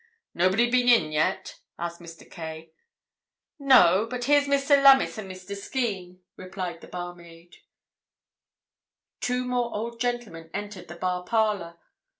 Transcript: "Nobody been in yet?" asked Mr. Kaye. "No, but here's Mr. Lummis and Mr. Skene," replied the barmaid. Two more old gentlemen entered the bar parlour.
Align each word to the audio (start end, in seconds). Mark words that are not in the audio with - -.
"Nobody 0.33 0.67
been 0.67 0.89
in 0.89 1.11
yet?" 1.11 1.59
asked 1.77 2.01
Mr. 2.01 2.27
Kaye. 2.27 2.71
"No, 3.59 4.07
but 4.09 4.23
here's 4.23 4.45
Mr. 4.47 4.81
Lummis 4.81 5.19
and 5.19 5.29
Mr. 5.29 5.55
Skene," 5.55 6.21
replied 6.37 6.81
the 6.81 6.87
barmaid. 6.87 7.57
Two 9.19 9.45
more 9.45 9.71
old 9.75 9.99
gentlemen 9.99 10.49
entered 10.55 10.87
the 10.87 10.95
bar 10.95 11.23
parlour. 11.23 11.77